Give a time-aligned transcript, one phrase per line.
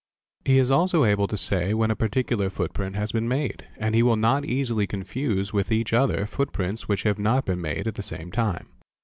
[0.45, 3.27] He is also able to say li A es_ when a particular footprint has been
[3.27, 7.61] made, and he will not easily confuse with each other footprints which have not been
[7.61, 8.65] made at the same time.